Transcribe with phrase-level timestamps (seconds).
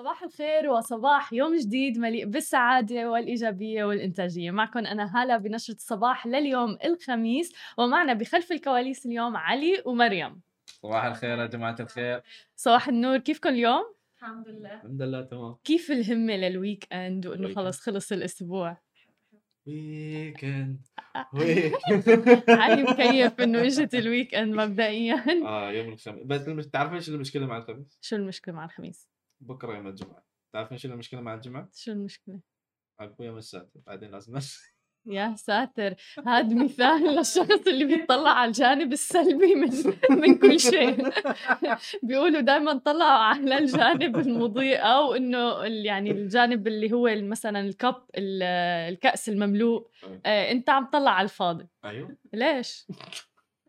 [0.00, 6.78] صباح الخير وصباح يوم جديد مليء بالسعادة والإيجابية والإنتاجية معكم أنا هالة بنشرة الصباح لليوم
[6.84, 12.22] الخميس ومعنا بخلف الكواليس اليوم علي ومريم صباح الخير يا جماعة الخير
[12.56, 17.56] صباح النور كيفكم اليوم؟ الحمد لله الحمد لله تمام كيف الهمة لل weekend وإنه week
[17.56, 18.76] خلص خلص الأسبوع؟
[19.66, 20.86] weekend
[21.34, 26.70] weekend علي مكيف إنه إجت ال weekend مبدئيا آه يوم الخميس بس.
[26.70, 30.24] تعرفين إيش المشكلة مع الخميس؟ شو المشكلة مع الخميس؟ بكرة يوم الجمعة.
[30.52, 32.40] تعرفين شو المشكلة مع الجمعة؟ شو المشكلة؟
[33.00, 34.38] عقب يوم السبت بعدين لازم
[35.06, 35.94] يا ساتر
[36.26, 39.70] هذا مثال للشخص اللي بيطلع على الجانب السلبي من
[40.22, 41.10] من كل شيء.
[42.02, 48.42] بيقولوا دائما طلعوا على الجانب المضيء أو إنه يعني الجانب اللي هو مثلا الكب ال-
[48.92, 49.90] الكأس المملوء.
[50.26, 51.68] آه، أنت عم تطلع على الفاضي.
[51.84, 52.16] أيوه.
[52.32, 52.86] ليش؟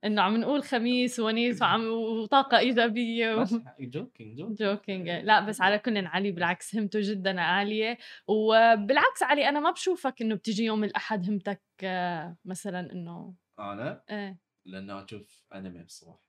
[0.06, 3.44] إنه عم نقول خميس ونيس وعم وطاقة إيجابية و...
[3.44, 7.98] joking joking joking لا بس على كل علي بالعكس همته جدا عالية.
[8.28, 14.38] وبالعكس علي أنا ما بشوفك إنه بتجي يوم الأحد همتك آه، مثلا إنه أنا؟ إيه.
[14.66, 16.20] لأنه أشوف أنمي الصبح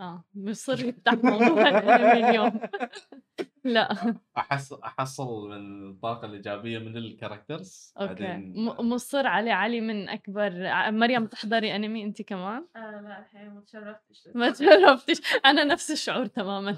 [0.00, 2.60] آه مصر يفتح موضوع الأنمي اليوم.
[3.64, 4.14] لا.
[4.36, 8.14] أحصل أحصل من الطاقة الإيجابية من ال characters okay.
[8.14, 10.50] بعدين مصر علي علي من أكبر
[10.90, 14.28] مريم تحضري أنمي أنت كمان؟ آه لا الحين ما تشرفتش.
[14.34, 15.20] ما تشرفتش.
[15.44, 16.76] أنا نفس الشعور تماما.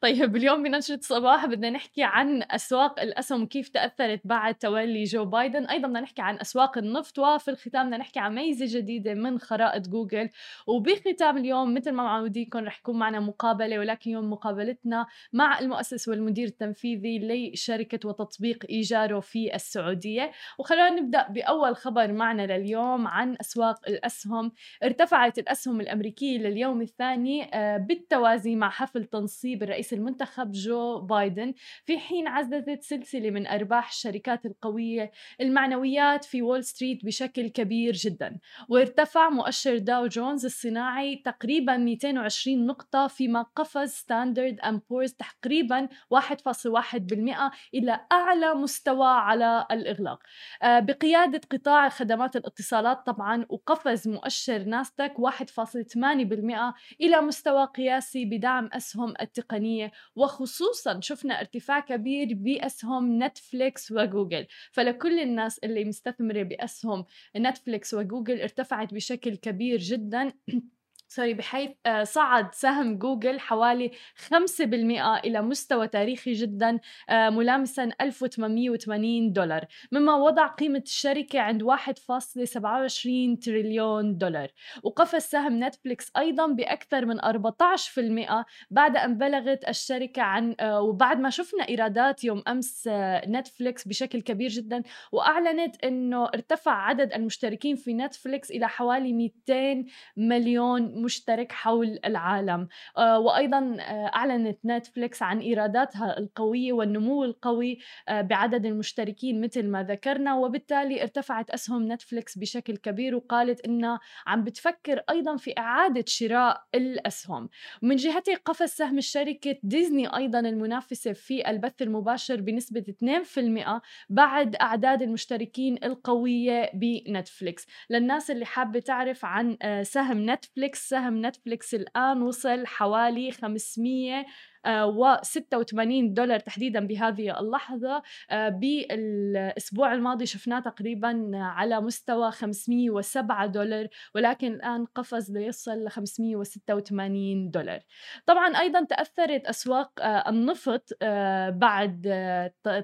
[0.00, 5.64] طيب اليوم بنشرة صباح بدنا نحكي عن أسواق الأسهم كيف تأثرت بعد تولي جو بايدن.
[5.64, 9.88] أيضا بدنا نحكي عن أسواق النفط وفي الختام بدنا نحكي عن ميزة جديدة من خرائط
[9.88, 10.30] جوجل.
[10.66, 16.48] وبختام اليوم مثل ما معوديكم رح يكون معنا مقابلة ولكن يوم مقابلتنا مع المؤسس والمدير
[16.48, 20.32] التنفيذي لشركة وتطبيق إيجارو في السعودية.
[20.58, 24.52] وخلونا نبدأ بأول خبر معنا لليوم عن أسواق الأسهم.
[24.84, 31.54] ارتفعت الأسهم الأمريكية لليوم الثاني آه، بالتوازي مع حفل تنصيب الرئيس المنتخب جو بايدن.
[31.84, 38.38] في حين عززت سلسلة من أرباح الشركات القوية المعنويات في وول ستريت بشكل كبير جدا.
[38.68, 47.50] وارتفع مؤشر داو جونز الصناعي تقريبا 220 نقطة فيما قفز ستاندرد أند بورز تقريبا 1.1%
[47.74, 50.18] إلى أعلى مستوى على الإغلاق.
[50.62, 59.14] آه، بقيادة قطاع خدمات الاتصالات طبعا وقفز مؤشر ناسداك 1.8% إلى مستوى قياسي بدعم أسهم
[59.20, 64.46] التقنية وخصوصا شفنا ارتفاع كبير بأسهم نتفليكس وجوجل.
[64.72, 67.04] فلكل الناس اللي مستثمرة بأسهم
[67.36, 70.32] نتفليكس وجوجل ارتفعت بشكل كبير جدا.
[71.14, 79.32] sorry بحيث آه، صعد سهم جوجل حوالي 5% إلى مستوى تاريخي جدا آه، ملامسا 1880
[79.32, 79.64] دولار.
[79.92, 84.48] مما وضع قيمة الشركة عند 1.27 تريليون دولار.
[84.82, 91.30] وقفز سهم نتفليكس أيضا بأكثر من 14% بعد أن بلغت الشركة عن آه، وبعد ما
[91.30, 92.88] شفنا إيرادات يوم أمس
[93.26, 94.82] نتفليكس بشكل كبير جدا
[95.12, 99.84] وأعلنت أنه ارتفع عدد المشتركين في نتفليكس إلى حوالي 200
[100.16, 102.68] مليون مشترك حول العالم.
[102.98, 107.78] آه، وأيضا آه، أعلنت نتفليكس عن إيراداتها القوية والنمو القوي
[108.08, 110.34] آه، بعدد المشتركين مثل ما ذكرنا.
[110.34, 117.48] وبالتالي ارتفعت أسهم نتفليكس بشكل كبير وقالت إنها عم بتفكر أيضا في إعادة شراء الأسهم.
[117.82, 125.02] ومن جهته قفز سهم الشركة ديزني أيضا المنافسة في البث المباشر بنسبة 2% بعد أعداد
[125.02, 127.66] المشتركين القوية بنتفليكس.
[127.90, 134.26] للناس اللي حابة تعرف عن سهم نتفليكس سهم نتفليكس الآن وصل حوالي 500
[134.66, 143.88] و 86 دولار تحديدا بهذه اللحظة آه، بالأسبوع الماضي شفناه تقريبا على مستوى 507 دولار
[144.14, 147.80] ولكن الآن قفز ليصل ل 586 دولار.
[148.26, 152.04] طبعا أيضا تأثرت أسواق آه، النفط آه، بعد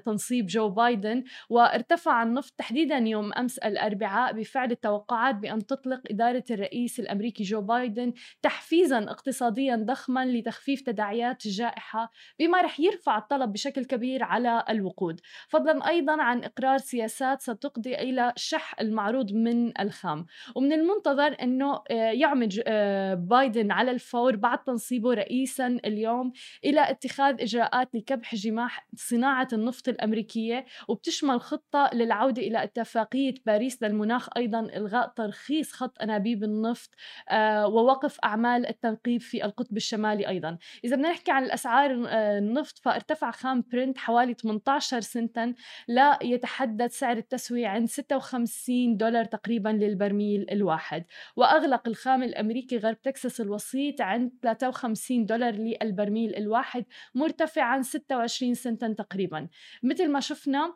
[0.05, 6.99] تنصيب جو بايدن وارتفع النفط تحديدا يوم أمس الأربعاء بفعل التوقعات بأن تطلق إدارة الرئيس
[6.99, 14.23] الأمريكي جو بايدن تحفيزا اقتصاديا ضخما لتخفيف تداعيات الجائحة بما رح يرفع الطلب بشكل كبير
[14.23, 15.19] على الوقود.
[15.49, 20.25] فضلا أيضا عن إقرار سياسات ستقضي إلى شح المعروض من الخام.
[20.55, 26.31] ومن المنتظر أنه آه، يعمد آه، بايدن على الفور بعد تنصيبه رئيسا اليوم
[26.65, 30.65] إلى اتخاذ إجراءات لكبح جماح صناعة النفط الأمريكية.
[30.87, 36.89] وبتشمل خطة للعودة إلى اتفاقية باريس للمناخ أيضا إلغاء ترخيص خط أنابيب النفط
[37.29, 40.57] آه، ووقف أعمال التنقيب في القطب الشمالي أيضا.
[40.83, 45.53] إذا بدنا نحكي عن أسعار آه، النفط فارتفع خام برنت حوالي 18 سنتا
[45.87, 51.05] لا يتحدد سعر التسوية عند 56 دولار تقريبا للبرميل الواحد.
[51.35, 56.85] وأغلق الخام الأمريكي غرب تكساس الوسيط عند 53 دولار للبرميل الواحد
[57.15, 59.47] مرتفعا 26 سنتا تقريبا.
[59.83, 60.73] مثل ما شفنا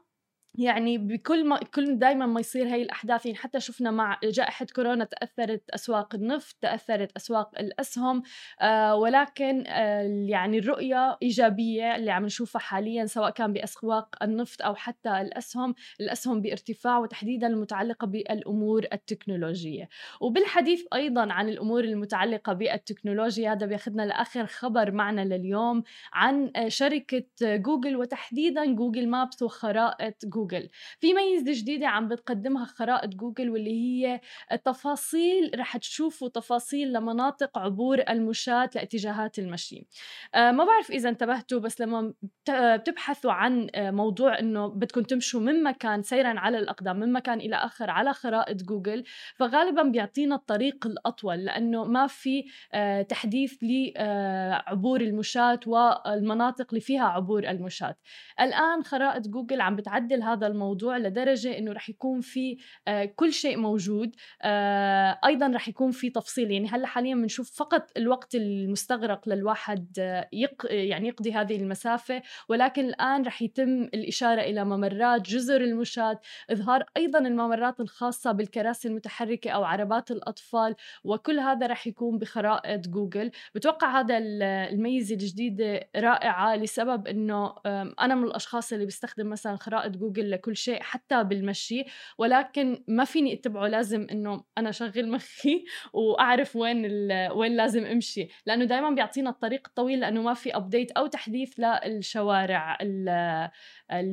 [0.57, 5.05] يعني بكل ما كل دائما ما يصير هي الأحداث يعني حتى شفنا مع جائحة كورونا
[5.05, 8.23] تأثرت أسواق النفط تأثرت أسواق الأسهم
[8.61, 14.75] آه ولكن آه يعني الرؤية إيجابية اللي عم نشوفها حاليا سواء كان بأسواق النفط أو
[14.75, 19.89] حتى الأسهم الأسهم بارتفاع وتحديدا المتعلقة بالأمور التكنولوجية.
[20.21, 27.25] وبالحديث أيضا عن الأمور المتعلقة بالتكنولوجيا هذا بياخذنا لآخر خبر معنا لليوم عن آه، شركة
[27.41, 30.44] جوجل وتحديدا جوجل Maps وخرائط جوجل.
[30.45, 30.69] جوجل.
[30.99, 34.21] في ميزة جديدة عم بتقدمها خرائط جوجل واللي هي
[34.51, 39.87] التفاصيل رح تشوفوا تفاصيل لمناطق عبور المشاة لاتجاهات المشي.
[40.35, 42.13] آه ما بعرف إذا انتبهتوا بس لما
[42.49, 47.55] بتبحثوا عن آه، موضوع إنه بدكم تمشوا من مكان سيرا على الأقدام من مكان إلى
[47.55, 49.03] آخر على خرائط جوجل
[49.35, 57.05] فغالبا بيعطينا الطريق الأطول لأنه ما في آه تحديث لعبور آه، المشاة والمناطق اللي فيها
[57.05, 57.95] عبور المشاة.
[58.39, 63.33] الآن خرائط جوجل عم بتعدل هذا هذا الموضوع لدرجة إنه رح يكون في آه، كل
[63.33, 64.15] شيء موجود.
[64.41, 66.51] آه، أيضا رح يكون في تفصيل.
[66.51, 72.21] يعني هلأ حاليا بنشوف فقط الوقت المستغرق للواحد آه، يق يعني يقضي هذه المسافة.
[72.49, 79.51] ولكن الآن رح يتم الإشارة إلى ممرات جزر المشاة إظهار أيضا الممرات الخاصة بالكراسي المتحركة
[79.51, 80.75] أو عربات الأطفال.
[81.03, 83.31] وكل هذا رح يكون بخرائط جوجل.
[83.55, 87.55] بتوقع هذا الميزة الجديدة رائعة لسبب إنه
[88.01, 91.85] أنا من الأشخاص اللي بيستخدم مثلا خرائط جوجل جوجل لكل شيء حتى بالمشي
[92.17, 96.85] ولكن ما فيني اتبعه لازم إنه أنا شغل مخي وأعرف وين
[97.31, 98.27] وين لازم أمشي.
[98.45, 102.77] لأنه دائما بيعطينا الطريق الطويل لأنه ما في update أو تحديث للشوارع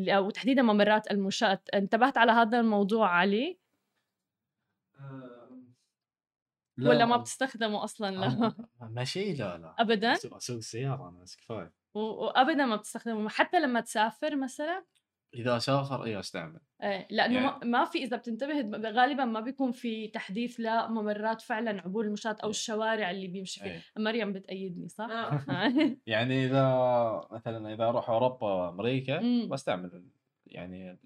[0.09, 1.61] أو تحديدا ممرات المشاة.
[1.75, 3.59] انتبهت على هذا الموضوع علي؟
[6.77, 8.55] لا ولا ما بتستخدمه أصلا؟ لا.
[8.81, 9.75] ماشي لا لا.
[9.79, 13.29] ابدا؟ اسوق سياره أنا بس كفايه وابدا ما بتستخدمه.
[13.29, 14.85] حتى لما تسافر مثلا؟
[15.35, 17.71] إذا سافر اي أستعمل إيه لأنه يعني...
[17.71, 22.51] ما في إذا بتنتبه غالبا ما بيكون في تحديث لممرات فعلا عبور المشاة أو إيه.
[22.51, 23.83] الشوارع اللي بيمشي فيها أيه.
[23.97, 25.45] مريم بتأيدني صح؟ آه.
[26.07, 30.05] يعني إذا مثلا إذا أروح أوروبا أمريكا بستعمل
[30.47, 30.99] يعني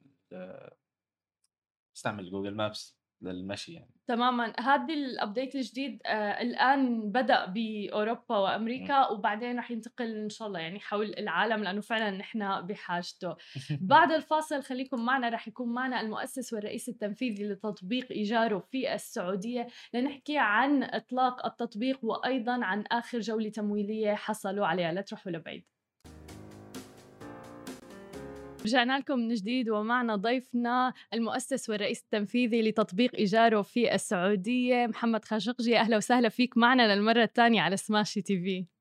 [1.97, 3.91] أستعمل جوجل Maps للمشي يعني.
[4.07, 4.53] تماما.
[4.61, 10.61] هذا ال update الجديد آه الآن بدأ بأوروبا وأمريكا وبعدين رح ينتقل إن شاء الله
[10.61, 13.37] يعني حول العالم لأنه فعلا نحن بحاجته.
[13.81, 20.39] بعد الفاصل خليكم معنا رح يكون معنا المؤسس والرئيس التنفيذي لتطبيق إيجارو في السعودية لنحكي
[20.39, 24.93] عن إطلاق التطبيق وأيضا عن آخر جولة تمويلية حصلوا عليها.
[24.93, 25.76] لا تروحوا لبعيد.
[28.67, 35.79] رجعنا لكم من جديد ومعنا ضيفنا المؤسس والرئيس التنفيذي لتطبيق إيجارو في السعودية محمد خاشقجي.
[35.79, 38.76] أهلا وسهلا فيك معنا للمرة الثانية على سماشي تي في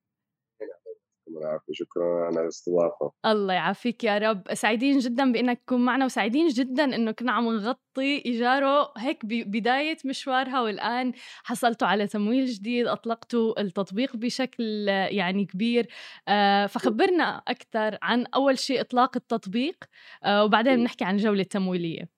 [1.37, 3.11] العافية شكرا على الاستضافة.
[3.25, 4.53] الله يعافيك يا رب.
[4.53, 10.61] سعيدين جدا بإنك تكون معنا وسعيدين جدا إنه كنا عم نغطي إيجاره هيك ببداية مشوارها
[10.61, 14.63] والآن حصلتوا على تمويل جديد أطلقتوا التطبيق بشكل
[15.11, 15.87] يعني كبير.
[16.27, 19.75] آه، فخبرنا أكثر عن أول شيء إطلاق التطبيق
[20.23, 22.09] آه، وبعدين بنحكي عن الجولة التمويلية.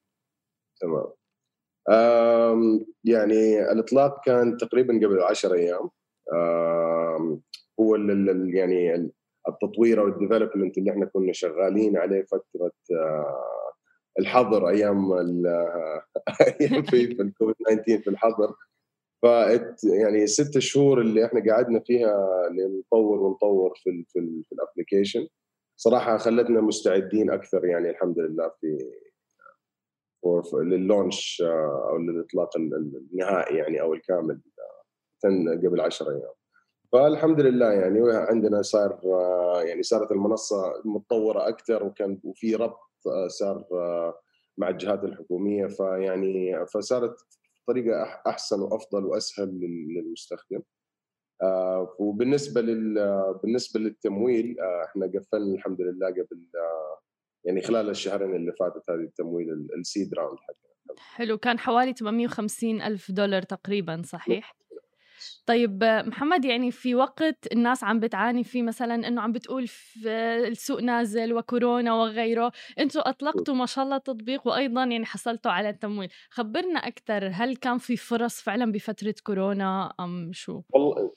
[0.81, 1.13] تمام.
[3.03, 5.89] يعني الإطلاق كان تقريبا قبل 10 أيام.
[7.79, 9.11] هو يعني
[9.47, 13.73] التطوير أو الديفلوبمنت اللي إحنا كنا شغالين عليه فترة آه،
[14.19, 15.13] الحظر أيام
[16.61, 17.55] أيام في في الكوفيد
[17.85, 18.53] 19 في الحظر.
[19.21, 19.25] ف
[19.83, 22.15] يعني الست شهور اللي إحنا قعدنا فيها
[22.79, 25.27] نطور ونطور في في, في الابلكيشن
[25.79, 28.77] صراحة خلتنا مستعدين أكثر يعني الحمد لله في
[30.53, 34.41] لللونش آه، أو للإطلاق النهائي يعني أو الكامل
[35.25, 36.36] آه، قبل 10 أيام.
[36.97, 39.01] فالحمد لله يعني عندنا صار
[39.65, 42.79] يعني صارت المنصة متطورة أكثر وكان وفي ربط
[43.27, 43.65] صار
[44.57, 45.67] مع الجهات الحكومية.
[45.67, 47.15] فيعني فصارت
[47.67, 49.59] طريقة أحسن وأفضل وأسهل
[49.95, 50.61] للمستخدم.
[51.99, 52.93] وبالنسبة لل
[53.43, 56.47] بالنسبة للتمويل إحنا قفلنا الحمد لله قبل
[57.45, 61.37] يعني خلال الشهرين اللي فاتت هذه التمويل السيد راوند حقنا حلو.
[61.37, 64.57] كان حوالي 850 ألف دولار تقريبا صحيح؟
[65.47, 70.09] طيب محمد يعني في وقت الناس عم بتعاني فيه مثلا إنه عم بتقول في
[70.47, 76.09] السوق نازل وكورونا وغيره أنتم أطلقتوا ما شاء الله التطبيق وأيضا يعني حصلتوا على التمويل
[76.29, 81.13] خبرنا أكثر هل كان في فرص فعلا بفترة كورونا أم شو؟ والله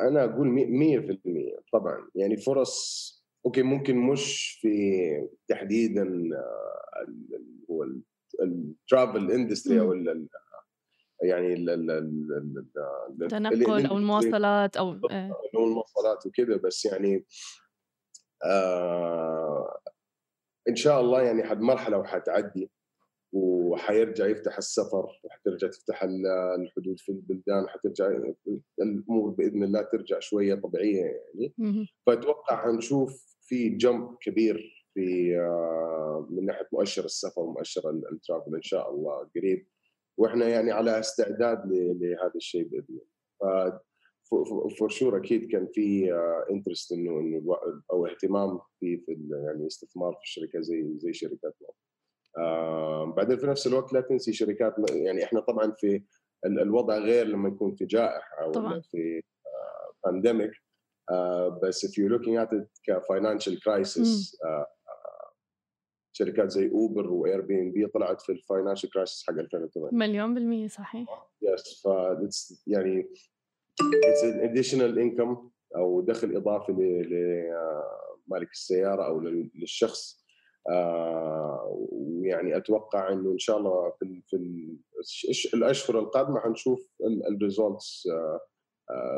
[0.00, 2.08] أنا أقول 100% طبعا.
[2.14, 3.06] يعني فرص
[3.46, 5.00] okay ممكن مش في
[5.48, 6.28] تحديدا
[7.70, 7.86] هو
[8.42, 9.92] ال travel industry أو
[11.22, 11.54] يعني
[13.22, 14.92] التنقل أو المواصلات أو.
[15.56, 17.26] أو المواصلات وكذا بس يعني
[18.44, 19.78] آه
[20.68, 22.70] إن شاء الله يعني حد مرحلة وحتعدي
[23.32, 26.02] وحيرجع يفتح السفر وحترجع تفتح
[26.60, 28.08] الحدود في البلدان حترجع
[28.82, 31.54] الأمور بإذن الله ترجع شوية طبيعية يعني.
[32.06, 38.90] فأتوقع حنشوف في جمب كبير في آه، من ناحية مؤشر السفر ومؤشر الترافل إن شاء
[38.90, 39.66] الله قريب.
[40.18, 42.98] وإحنا يعني على استعداد لهذا الشيء بإذن
[43.42, 43.80] الله
[44.78, 46.12] for sure أكيد كان في
[46.50, 47.56] interest إنه إنه
[47.92, 51.68] أو اهتمام في في يعني استثمار في الشركة زي زي شركاتنا.
[52.38, 56.02] آه بعدين في نفس الوقت لا تنسي شركات يعني إحنا طبعا في
[56.46, 58.80] الوضع غير لما يكون في جائحة أو طبعا.
[58.80, 59.22] في
[60.04, 64.36] pandemic uh, uh, بس if you're looking at it ك financial crisis
[66.16, 71.28] شركات زي اوبر و Airbnb طلعت في ال financial crisis حق 2008 مليون بالمية صحيح.
[71.42, 71.88] yes ف
[72.66, 73.08] يعني
[74.04, 79.20] it's additional income أو دخل إضافي لمالك السيارة أو
[79.54, 80.26] للشخص.
[81.70, 86.90] ويعني آه، أتوقع إنه إن شاء الله في في الأشهر القادمة حنشوف
[87.30, 88.08] ال results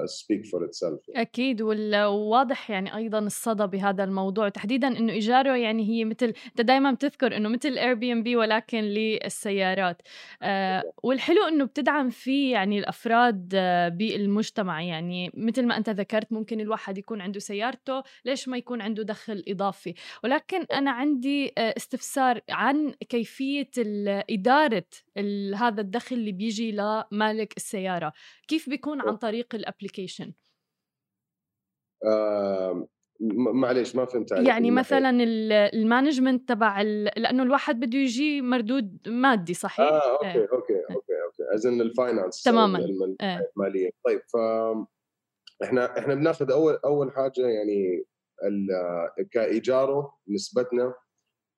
[0.05, 4.49] speak for itself أكيد وواضح يعني أيضا الصدى بهذا الموضوع.
[4.49, 10.03] تحديدا إنه إيجارو يعني هي مثل أنت دائما بتذكر إنه مثل Airbnb ولكن للسيارات.
[10.43, 15.31] آه والحلو إنه بتدعم فيه يعني الأفراد آه بالمجتمع يعني.
[15.35, 19.95] مثل ما أنت ذكرت ممكن الواحد يكون عنده سيارته ليش ما يكون عنده دخل إضافي؟
[20.25, 23.71] ولكن أنا عندي آه استفسار عن كيفية
[24.31, 24.85] إدارة
[25.55, 28.13] هذا الدخل اللي بيجي لمالك السيارة.
[28.49, 30.33] كيف بيكون عن طريق الأبلكيشن
[32.05, 32.89] آه
[33.55, 35.11] معليش ما فهمت عليك يعني مثلا
[35.75, 40.49] ال management تبع لأنه الواحد بده يجي مردود مادي صحيح؟ آه okay إيه.
[40.53, 43.91] okay okay okay as in ال finance تماما الماليه إيه.
[44.05, 44.37] طيب ف
[45.63, 48.05] إحنا إحنا بناخذ أول أول حاجة يعني
[49.31, 50.95] كإيجارو نسبتنا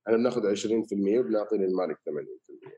[0.06, 2.70] إحنا بناخذ 20% وبنعطي للمالك 80%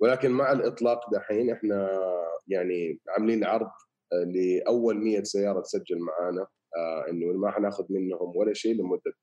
[0.00, 2.00] ولكن مع الإطلاق دحين إحنا
[2.48, 8.52] يعني عاملين عرض آه، لأول 100 سيارة تسجل معانا آه إنه ما حناخذ منهم ولا
[8.52, 9.14] شيء لمدة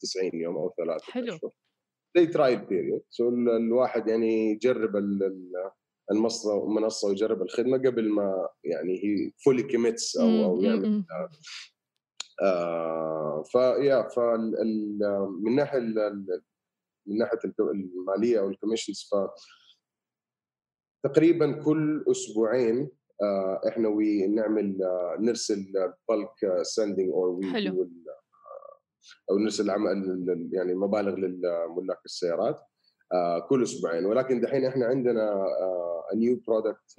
[0.00, 1.34] 90 يوم أو ثلاثة حلو.
[1.34, 1.50] أشهر.
[2.16, 4.96] زي trial period so الواحد يعني يجرب
[6.10, 11.04] المنصة المنصة ويجرب الخدمة قبل ما يعني هي fully commits أو أو يعمل
[12.42, 14.54] آه فيا فال
[15.42, 15.80] من ناحية
[17.06, 19.14] من ناحية المالية أو ال commissions ف
[21.04, 22.90] تقريبا كل أسبوعين
[23.68, 25.72] إحنا وي نعمل آه، نرسل
[26.08, 27.52] بالك سندنج اور وي
[29.30, 29.70] أو نرسل
[30.52, 32.60] يعني مبالغ للملاك السيارات
[33.12, 34.06] آه، كل أسبوعين.
[34.06, 35.44] ولكن دحين إحنا عندنا
[36.14, 36.94] نيو برودكت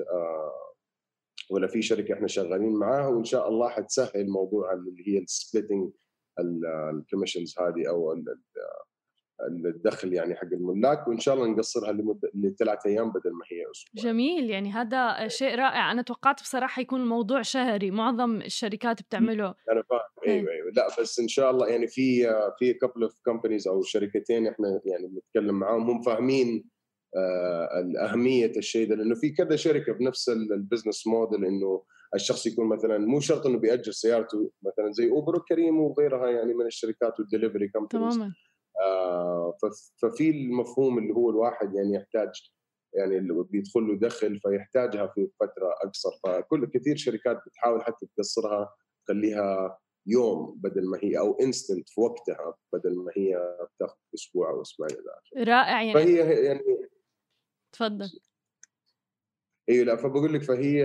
[1.50, 5.91] ولا في شركة إحنا شغالين معاها وإن شاء الله حتسهل موضوع اللي هي السبليتنج
[6.39, 8.13] الكوميشنز هذه أو
[9.65, 14.12] الدخل يعني حق الملاك وإن شاء الله نقصرها لمدة لثلاث أيام بدل ما هي أسبوع.
[14.12, 15.91] جميل يعني هذا شيء رائع.
[15.91, 19.56] أنا توقعت بصراحة يكون الموضوع شهري معظم الشركات بتعمله.
[19.72, 20.00] أنا فاهم.
[20.27, 20.72] أيوه أيوه.
[20.75, 22.24] لا بس إن شاء الله يعني في
[22.60, 26.70] في couple of companies أو شركتين إحنا يعني بنتكلم معاهم هم فاهمين
[27.15, 28.96] آه اهميه الشيء ده.
[28.96, 31.84] لأنه في كذا شركة بنفس ال business model إنه
[32.15, 36.65] الشخص يكون مثلا مو شرط إنه بيأجر سيارته مثلا زي اوبر وكريم وغيرها يعني من
[36.65, 38.34] الشركات وال delivery companies تماما.
[40.01, 42.51] ففي المفهوم اللي هو الواحد يعني يحتاج
[42.93, 46.10] يعني اللي بيدخل له دخل فيحتاجها في فترة أقصر.
[46.24, 52.55] فكل كثير شركات بتحاول حتى تقصرها تخليها يوم بدل ما هي أو انستنت في وقتها
[52.74, 54.98] بدل ما هي بتاخذ أسبوع أو أسبوعين
[55.38, 55.93] رائع يعني.
[55.93, 56.62] فهي يعني
[57.72, 58.19] تفضل.
[59.69, 60.79] أيوه لا فبقول لك فهي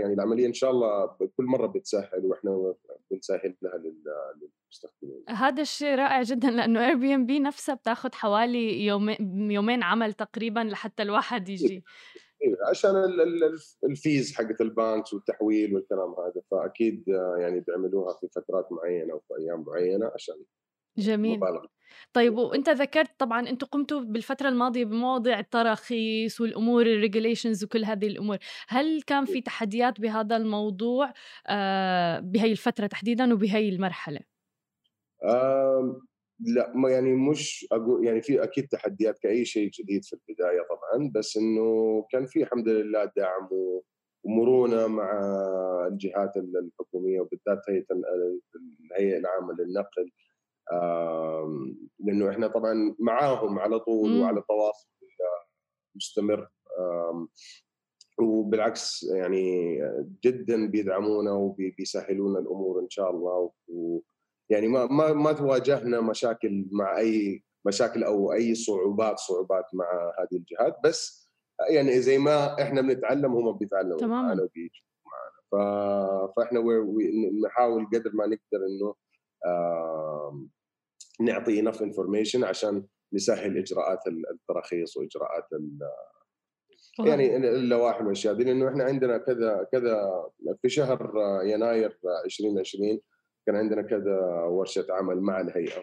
[0.00, 2.74] يعني العملية إن شاء الله كل مرة بتسهل وإحنا
[3.14, 5.24] بنسهل لها للمستخدمين.
[5.28, 11.48] هذا الشيء رائع جدا لأنه Airbnb نفسها بتاخذ حوالي يومين يومين عمل تقريبا لحتى الواحد
[11.48, 11.84] يجي.
[12.44, 12.92] أيوه عشان
[13.84, 17.04] الـ fees حقت الـ banks والتحويل والكلام هذا فأكيد
[17.38, 20.34] يعني بيعملوها في فترات معينة وفي أيام معينة عشان
[20.98, 21.36] جميل.
[21.36, 21.66] مبالغ
[22.12, 28.06] طيب وأنت ذكرت طبعا أنتم قمتوا بالفترة الماضية بمواضيع التراخيص والأمور الـ regulations وكل هذه
[28.06, 28.38] الأمور.
[28.68, 31.12] هل كان في تحديات بهذا الموضوع
[31.46, 34.20] آه بهي الفترة تحديدا وبهي المرحلة؟
[35.24, 36.00] آه
[36.40, 41.10] لا ما يعني مش أقول يعني في أكيد تحديات كأي شيء جديد في البداية طبعا
[41.14, 43.48] بس إنه كان في الحمد لله دعم
[44.24, 45.10] ومرونة مع
[45.92, 47.86] الجهات الحكومية وبالذات هيئة
[48.90, 50.10] الهيئة العامة للنقل
[52.00, 54.20] لأنه إحنا طبعا معاهم على طول مم.
[54.20, 54.88] وعلى تواصل
[55.96, 56.48] مستمر
[58.18, 59.78] وبالعكس يعني
[60.24, 67.44] جدا بيدعمونا وبيسهلون الأمور إن شاء الله ويعني ما ما ما تواجهنا مشاكل مع أي
[67.66, 71.30] مشاكل أو أي صعوبات صعوبات مع هذه الجهات بس
[71.70, 74.22] يعني زي ما إحنا بنتعلم هم بيتعلموا تماماً.
[74.22, 76.60] معنا وبيجوا معنا فإحنا
[77.44, 78.94] نحاول قدر ما نقدر إنه
[81.20, 83.98] نعطي enough information عشان نسهل إجراءات
[84.32, 85.44] التراخيص وإجراءات
[87.06, 90.10] يعني اللوائح والأشياء دي لأنه إحنا عندنا كذا كذا
[90.62, 91.12] في شهر
[91.44, 93.00] يناير 2020
[93.46, 95.82] كان عندنا كذا ورشة عمل مع الهيئة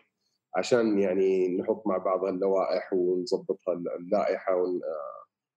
[0.55, 4.81] عشان يعني نحط مع بعض اللوائح ونظبطها اللائحة ون-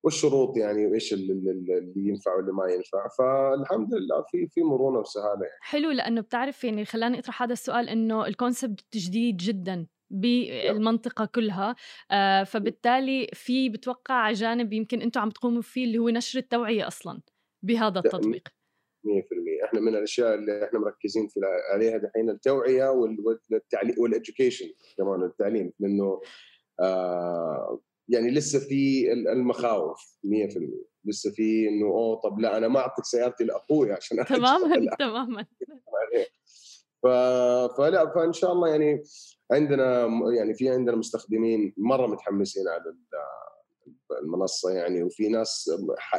[0.04, 3.08] والشروط يعني وإيش اللي, اللي ينفع واللي ما ينفع.
[3.18, 5.58] فالحمد لله في في مرونة وسهالة يعني.
[5.61, 11.76] حلو لأنه بتعرف يعني خلاني أطرح هذا السؤال إنه الكونسبت جديد جدا بالمنطقة كلها.
[12.11, 17.20] آه فبالتالي في بتوقع جانب يمكن أنتم عم تقوموا فيه اللي هو نشر التوعية أصلا
[17.64, 18.49] بهذا التطبيق.
[19.04, 21.40] 100% إحنا من الأشياء اللي إحنا مركزين في
[21.73, 24.66] عليها دحين التوعية والتعليم والاديوكيشن
[24.99, 25.73] كمان التعليم.
[25.80, 26.20] لأنه
[26.80, 30.58] آه يعني لسه في المخاوف 100%
[31.04, 35.46] لسه في إنه أوه طب لا أنا ما أعطيك سيارتي لأخوي عشان تماما تماما.
[37.02, 37.06] ف...
[37.78, 39.02] فلا فإن شاء الله يعني
[39.52, 45.70] عندنا يعني في عندنا مستخدمين مرة متحمسين على ال- المنصة يعني وفي ناس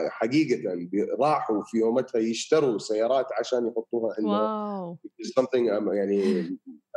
[0.09, 0.61] حقيقة
[1.19, 4.33] راحوا في يومتها يشتروا سيارات عشان يحطوها عندهم.
[4.33, 4.97] Wow.
[5.39, 6.43] Something um, يعني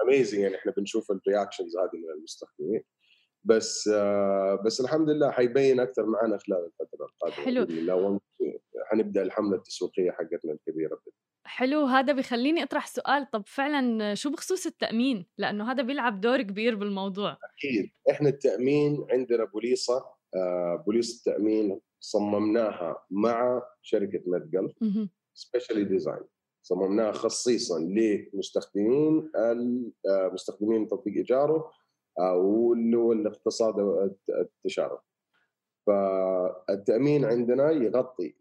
[0.06, 2.82] amazing يعني إحنا بنشوف الـ reactions هذه من المستخدمين.
[3.48, 7.62] بس آه بس الحمد لله حيبين أكثر معنا خلال الفترة القادمة حلو.
[7.62, 8.20] الله وان-
[8.90, 10.98] حنبدأ الحملة التسويقية حقتنا الكبيرة
[11.44, 13.30] حلو هذا بخليني أطرح سؤال.
[13.30, 17.30] طب فعلا شو بخصوص التأمين؟ لأنه هذا بيلعب دور كبير بالموضوع.
[17.32, 17.90] أكيد.
[18.10, 20.04] إحنا التأمين عندنا بوليصة
[20.36, 24.74] آه بوليصة التأمين صممناها مع شركة مدقل.
[25.34, 26.24] specially designed
[26.62, 31.72] صممناها خصيصا لمستخدمين آه، مستخدمين تطبيق ايجارو آه،
[32.18, 33.74] واللي هو الاقتصاد
[34.28, 35.00] التشاركي
[35.86, 38.34] فالتأمين عندنا يغطي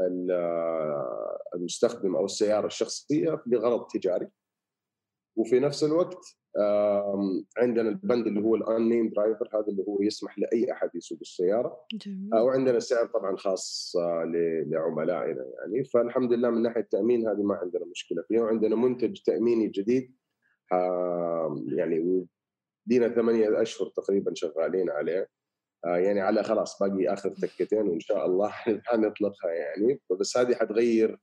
[0.00, 4.28] ال- آه، المستخدم أو السيارة الشخصية لغرض تجاري.
[5.36, 6.36] وفي نفس الوقت
[7.58, 11.80] عندنا البند اللي هو الـ unnamed driver هذا اللي هو يسمح لأي أحد يسوق السيارة.
[11.92, 12.34] جميل.
[12.34, 14.24] وعندنا سعر طبعا خاص آه،
[14.66, 15.84] لعملائنا يعني.
[15.84, 18.40] فالحمد لله من ناحية التأمين هذه ما عندنا مشكلة فيها.
[18.42, 20.14] وعندنا منتج تأميني جديد
[21.68, 22.26] يعني
[22.90, 25.28] لينا ثمانية أشهر تقريبا شغالين عليه.
[25.86, 28.48] آه، يعني على خلاص باقي آخر تكتين وإن شاء الله
[28.86, 30.00] حنطلقها يعني.
[30.20, 31.18] بس هذه حتغير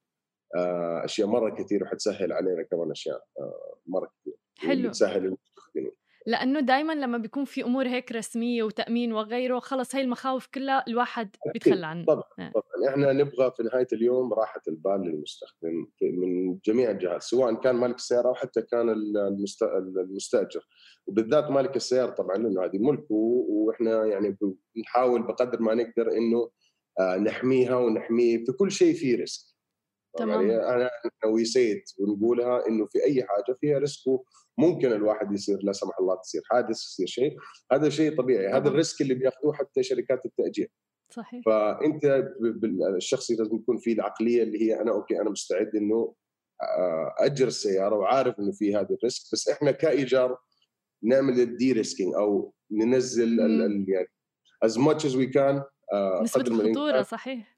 [0.56, 4.34] آه، أشياء مرة كثير وحتسهل علينا كمان أشياء آه، مرة كثير.
[4.58, 4.92] حلو.
[4.92, 5.92] تسهل المستخدمين.
[6.28, 11.30] لأنه دائما لما بيكون في أمور هيك رسمية وتأمين وغيره خلص هي المخاوف كلها الواحد
[11.54, 12.06] بيتخلى عنها.
[12.06, 12.52] طبعا آه.
[12.52, 12.90] طبعا.
[12.90, 17.96] إحنا نبغى في نهاية اليوم راحة البال للمستخدم في- من جميع الجهات سواء كان مالك
[17.96, 19.64] السياره أو حتى كان المست-
[19.98, 20.68] المستأجر.
[21.08, 24.38] وبالذات مالك السيارة طبعا لأنه هذه ملك و- وإحنا يعني
[24.76, 26.50] بنحاول بقدر ما نقدر إنه
[27.00, 29.47] آه، نحميها ونحميه في كل شيء فيه risk
[30.18, 30.50] تمام.
[30.50, 30.90] يعني أنا
[31.34, 34.02] ويسيت ونقولها إنه في أي حاجة فيها risk
[34.58, 37.38] ممكن الواحد يصير لا سمح الله تصير حادث يصير شيء
[37.72, 38.72] هذا شيء طبيعي هذا طبعاً.
[38.72, 40.72] الـ risk اللي بياخذوه حتى شركات التأجير
[41.10, 42.24] صحيح فأنت
[42.96, 46.14] الشخص لازم يكون فيه العقلية اللي هي أنا okay أنا مستعد إنه
[46.62, 50.38] آه، أجر السيارة وعارف إنه في هذا الـ risk بس إحنا كإيجارو
[51.04, 54.08] نعمل الـ de-risking أو ننزل ال- يعني
[54.68, 55.62] as much as we can
[55.94, 57.02] آه، نسبه الخطوره.
[57.02, 57.57] صحيح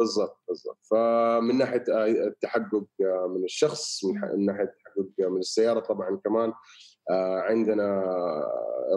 [0.00, 0.78] بالضبط بالضبط.
[0.90, 6.52] فمن ناحية آه، التحقق آه، من الشخص من ناحية التحقق آه، من السيارة طبعا كمان
[7.48, 8.04] عندنا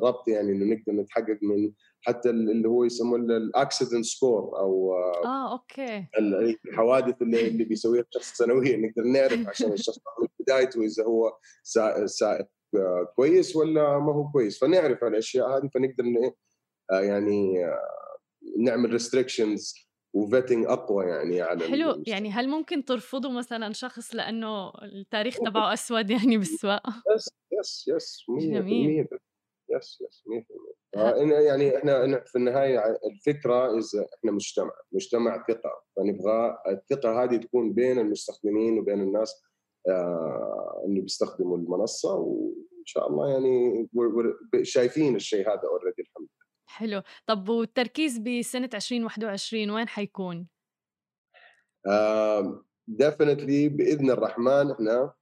[0.04, 4.94] ربط يعني إنه نقدر نتحقق من حتى اللي هو يسموه الـ accident score أو
[5.26, 6.08] آه Okay.
[6.20, 11.38] ال- الحوادث اللي اللي بيسويها الشخص سنويا نقدر نعرف عشان الشخص من بدايته إذا هو
[11.64, 12.48] سا- سائق
[13.16, 14.60] كويس ولا ما هو كويس.
[14.60, 16.32] فنعرف الاشياء هذه فنقدر
[16.92, 17.66] يعني
[18.58, 19.74] نعمل restrictions
[20.14, 22.04] و vetting أقوى يعني على حلو المستوى.
[22.08, 28.24] يعني هل ممكن ترفضوا مثلا شخص لأنه التاريخ تبعه أسود يعني بالسواقة؟ Yes yes yes
[28.30, 29.08] 100% جميل.
[29.70, 35.84] Yes yes 100% آه، يعني إحنا في النهاية الفكرة اذا إحنا مجتمع مجتمع ثقة.
[35.96, 39.44] فنبغى الثقة هذه تكون بين المستخدمين وبين الناس
[39.90, 44.14] آه اللي بيستخدموا المنصة وإن شاء الله يعني we're-
[44.56, 46.28] we're شايفين الشيء هذا already الحمد
[46.66, 47.02] حلو.
[47.26, 50.48] طب والتركيز بسنة 2021 وين حيكون؟
[52.88, 55.14] Definitely بإذن الرحمن إحنا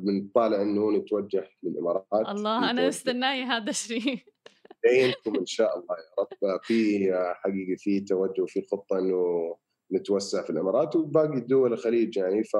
[0.00, 4.18] بنطالع إنه نتوجه للإمارات الله أنا مستني هذا الشيء.
[4.86, 6.60] عينكم إن شاء الله يا رب.
[6.62, 9.56] في حقيقه في توجه وفي خطة إنه
[9.92, 12.44] نتوسع في الإمارات وباقي دول الخليج يعني.
[12.44, 12.56] ف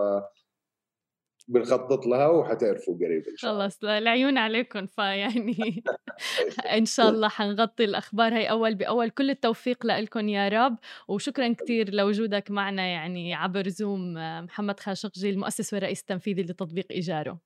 [1.48, 3.64] بنخطط لها وحتعرفوا قريب إن شاء الله.
[3.64, 5.84] خلص العيون عليكم فيعني
[6.78, 9.10] إن شاء الله حنغطي الأخبار هي أول بأول.
[9.10, 15.74] كل التوفيق لكم يا رب وشكرا كثير لوجودك معنا يعني عبر زوم محمد خاشقجي المؤسس
[15.74, 17.38] والرئيس التنفيذي لتطبيق إيجارو.